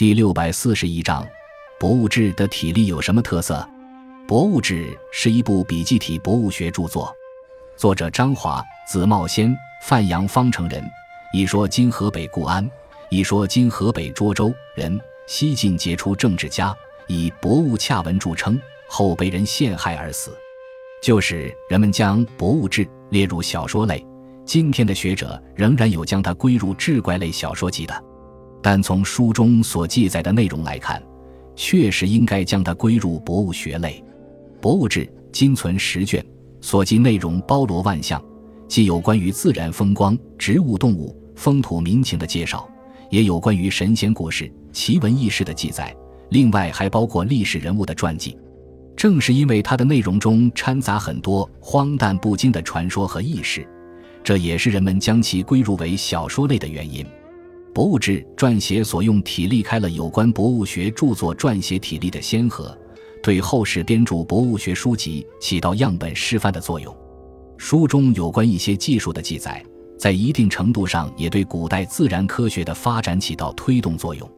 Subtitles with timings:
[0.00, 1.28] 第六百四十一章，
[1.78, 3.56] 博物志的体例有什么特色？
[4.26, 7.14] 《博物志》是一部笔记体博物学著作，
[7.76, 10.82] 作者张华，字茂先，范阳方城人，
[11.34, 12.66] 一说今河北固安，
[13.10, 16.74] 一说今河北涿州人，西晋杰出政治家，
[17.06, 18.58] 以博物洽文著称，
[18.88, 20.34] 后被人陷害而死。
[21.02, 24.02] 就是人们将《博物志》列入小说类，
[24.46, 28.04] 今天的学者仍然有将它归入志怪类小说集的。
[28.62, 31.02] 但从书中所记载的内容来看，
[31.56, 34.02] 确实应该将它归入博物学类。
[34.60, 36.24] 《博物志》今存十卷，
[36.60, 38.22] 所记内容包罗万象，
[38.68, 42.68] 既有关于自然风光、植物动物、风土民情的介绍，
[43.08, 45.94] 也有关于神仙故事、奇闻异事的记载，
[46.28, 48.36] 另外还包括历史人物的传记。
[48.94, 53.66] 正是因为它的内容中掺杂很多荒诞不经的传说和轶事，
[54.22, 57.02] 这也是人们将其归入为小说类的原因。
[57.72, 62.76] 《博物志》撰写所用体力开了有关博物学著作撰写体力的先河，
[63.22, 66.94] 对后世编著博物学书籍起到样本示范的作用。
[67.56, 69.64] 书中有关一些技术的记载，
[69.98, 74.28] 在一定程度上也对古代自然科学的发展起到推动作用。